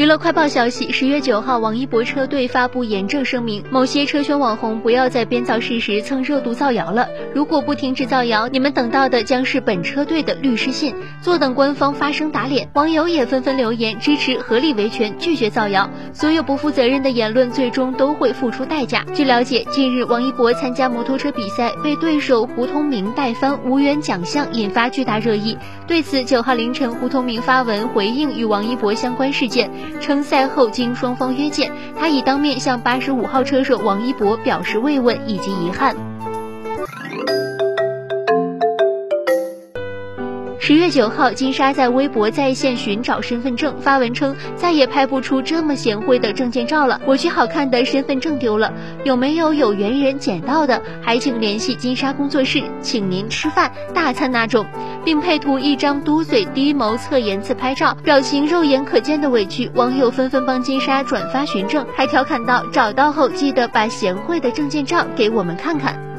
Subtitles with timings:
[0.00, 7.06] 娱乐快报消息：十月九号，王一博车队发布严正声明，某些车圈网红不要再编造事实、蹭热度造谣了。
[7.34, 12.66] 如果不停止造谣，你们等到的将是本车队的律师信，坐等官方发声打脸。
[12.72, 15.90] 网友也纷纷留言支持，合理维权，拒绝造谣。
[16.14, 19.04] 所有不负责任的言论，最终都会付出代价。
[19.12, 25.58] 据了解，近日王一博参加摩托车比赛，被对手胡通明带翻，无缘奖项，引发巨大热议。
[25.86, 29.70] 对此，九号凌晨，胡通明发文回应与王一博相关事件。
[30.00, 35.96] 称赛后经双方约见，他已当面向八十五号车手王一博表示慰问以及遗憾。
[40.62, 50.80] 十月九号，金莎在微博在线寻找身份证，发文称再也拍不出这么贤惠的证件照了，我去好看的身份证丢了，有没有有缘人捡到的？
[51.02, 54.64] 还请联系金莎工作室，请您吃饭大餐那种，
[55.04, 59.70] 并配图一张嘟嘴低眸侧颜自拍照，表情肉眼可见的委屈。
[59.74, 66.09] 网友纷纷帮金莎转发寻证，还调侃道：找到后记得把贤惠的证件照给我们看看。